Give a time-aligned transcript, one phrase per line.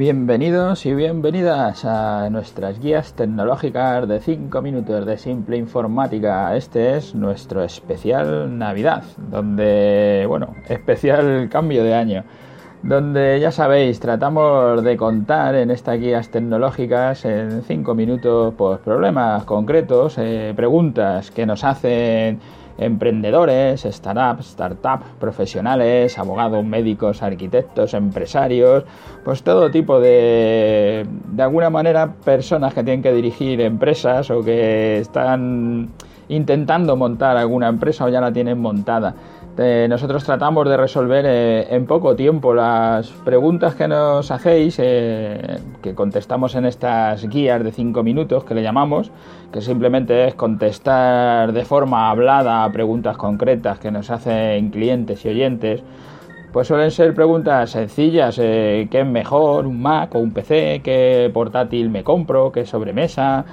[0.00, 6.56] Bienvenidos y bienvenidas a nuestras guías tecnológicas de 5 minutos de simple informática.
[6.56, 12.24] Este es nuestro especial Navidad, donde, bueno, especial cambio de año,
[12.82, 19.44] donde ya sabéis, tratamos de contar en estas guías tecnológicas en 5 minutos pues, problemas
[19.44, 22.40] concretos, eh, preguntas que nos hacen
[22.78, 28.84] emprendedores, startups, startups, profesionales, abogados, médicos, arquitectos, empresarios,
[29.24, 34.98] pues todo tipo de, de alguna manera, personas que tienen que dirigir empresas o que
[34.98, 35.90] están
[36.28, 39.14] intentando montar alguna empresa o ya la tienen montada.
[39.62, 45.58] Eh, nosotros tratamos de resolver eh, en poco tiempo las preguntas que nos hacéis, eh,
[45.82, 49.10] que contestamos en estas guías de 5 minutos que le llamamos,
[49.52, 55.28] que simplemente es contestar de forma hablada a preguntas concretas que nos hacen clientes y
[55.28, 55.82] oyentes.
[56.54, 60.80] Pues suelen ser preguntas sencillas, ¿qué es mejor, un Mac o un PC?
[60.82, 62.50] ¿Qué portátil me compro?
[62.50, 63.44] ¿Qué sobremesa?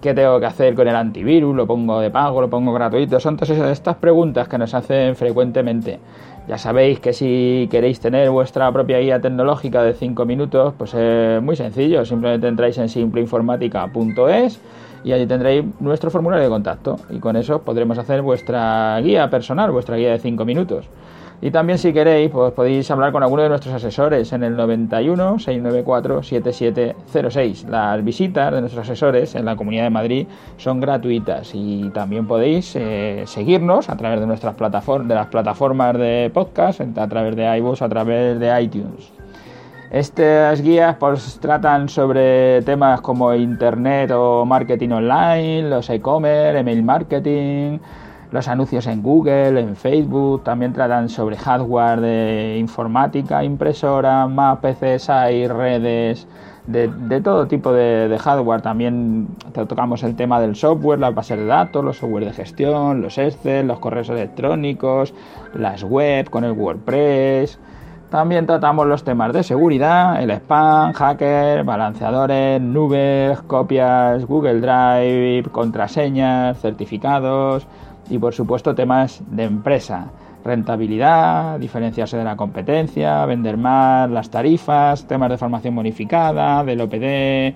[0.00, 1.54] ¿Qué tengo que hacer con el antivirus?
[1.54, 2.40] ¿Lo pongo de pago?
[2.40, 3.18] ¿Lo pongo gratuito?
[3.18, 5.98] Son todas estas preguntas que nos hacen frecuentemente.
[6.46, 11.42] Ya sabéis que si queréis tener vuestra propia guía tecnológica de 5 minutos, pues es
[11.42, 12.04] muy sencillo.
[12.04, 14.60] Simplemente entráis en simpleinformática.es
[15.02, 16.96] y allí tendréis nuestro formulario de contacto.
[17.10, 20.88] Y con eso podremos hacer vuestra guía personal, vuestra guía de 5 minutos.
[21.42, 25.38] Y también si queréis, pues podéis hablar con alguno de nuestros asesores en el 91
[25.38, 27.66] 694 7706.
[27.68, 32.74] Las visitas de nuestros asesores en la Comunidad de Madrid son gratuitas y también podéis
[32.76, 37.58] eh, seguirnos a través de nuestras plataformas, de las plataformas de podcast, a través de
[37.58, 39.12] iVoox, a través de iTunes.
[39.90, 47.78] Estas guías pues tratan sobre temas como internet o marketing online, los e-commerce, email marketing,
[48.30, 55.10] los anuncios en Google, en Facebook, también tratan sobre hardware de informática, impresora, más PCs
[55.10, 56.26] hay, redes,
[56.66, 58.62] de, todo tipo de, hardware.
[58.62, 63.18] También tocamos el tema del software, las bases de datos, los software de gestión, los
[63.18, 65.14] Excel, los correos electrónicos,
[65.54, 67.58] las web con el WordPress.
[68.10, 76.60] También tratamos los temas de seguridad, el spam, hacker, balanceadores, nubes, copias, Google Drive, contraseñas,
[76.60, 77.66] certificados,
[78.10, 80.08] y por supuesto temas de empresa,
[80.44, 87.54] rentabilidad, diferenciarse de la competencia, vender más, las tarifas, temas de formación bonificada, del OPD,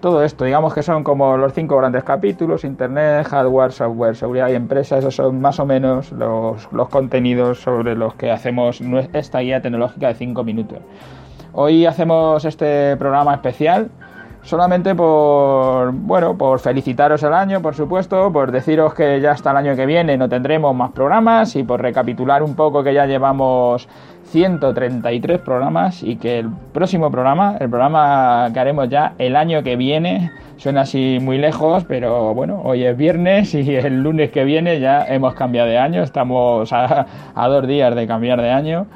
[0.00, 4.54] todo esto, digamos que son como los cinco grandes capítulos, Internet, hardware, software, seguridad y
[4.54, 8.80] empresa, esos son más o menos los, los contenidos sobre los que hacemos
[9.12, 10.78] esta guía tecnológica de cinco minutos.
[11.52, 13.90] Hoy hacemos este programa especial
[14.42, 19.56] solamente por bueno por felicitaros el año por supuesto por deciros que ya hasta el
[19.58, 23.88] año que viene no tendremos más programas y por recapitular un poco que ya llevamos
[24.24, 29.76] 133 programas y que el próximo programa el programa que haremos ya el año que
[29.76, 34.80] viene suena así muy lejos pero bueno hoy es viernes y el lunes que viene
[34.80, 38.86] ya hemos cambiado de año estamos a, a dos días de cambiar de año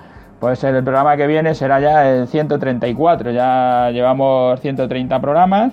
[0.45, 5.73] pues el programa que viene será ya el 134, ya llevamos 130 programas,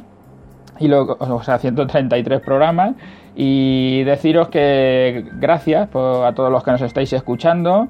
[0.80, 2.94] y lo, o sea, 133 programas,
[3.36, 7.90] y deciros que gracias a todos los que nos estáis escuchando,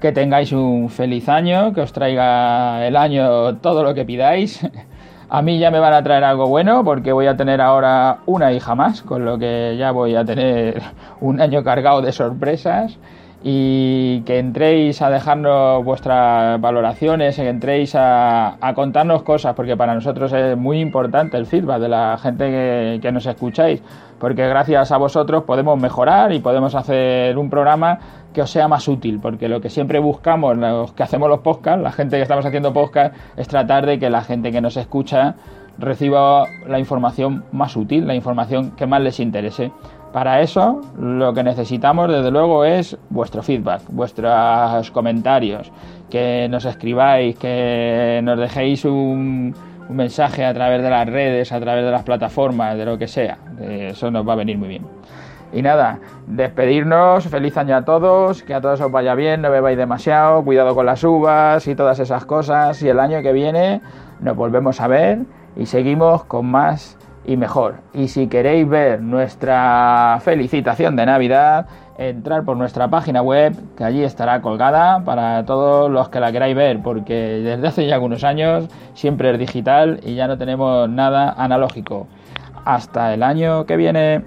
[0.00, 4.64] que tengáis un feliz año, que os traiga el año todo lo que pidáis.
[5.30, 8.52] A mí ya me van a traer algo bueno porque voy a tener ahora una
[8.52, 10.80] hija más, con lo que ya voy a tener
[11.20, 13.00] un año cargado de sorpresas
[13.42, 20.32] y que entréis a dejarnos vuestras valoraciones, que entréis a, contarnos cosas, porque para nosotros
[20.32, 23.82] es muy importante el feedback de la gente que, nos escucháis,
[24.18, 27.98] porque gracias a vosotros podemos mejorar y podemos hacer un programa
[28.34, 31.82] que os sea más útil, porque lo que siempre buscamos, los que hacemos los podcasts,
[31.82, 35.34] la gente que estamos haciendo podcast, es tratar de que la gente que nos escucha
[35.80, 39.72] reciba la información más útil, la información que más les interese.
[40.12, 45.70] Para eso lo que necesitamos desde luego es vuestro feedback, vuestros comentarios,
[46.10, 49.54] que nos escribáis, que nos dejéis un,
[49.88, 53.38] mensaje a través de las redes, a través de las plataformas, de lo que sea.
[53.60, 54.86] Eso nos va a venir muy bien.
[55.52, 55.98] Y nada,
[56.28, 60.76] despedirnos, feliz año a todos, que a todos os vaya bien, no bebáis demasiado, cuidado
[60.76, 62.80] con las uvas y todas esas cosas.
[62.82, 63.80] Y el año que viene
[64.20, 65.18] nos volvemos a ver
[65.56, 67.76] y seguimos con más y mejor.
[67.94, 71.66] Y si queréis ver nuestra felicitación de Navidad,
[71.98, 76.56] entrar por nuestra página web, que allí estará colgada para todos los que la queráis
[76.56, 81.34] ver, porque desde hace ya algunos años siempre es digital y ya no tenemos nada
[81.36, 82.06] analógico.
[82.64, 84.24] Hasta el año que viene.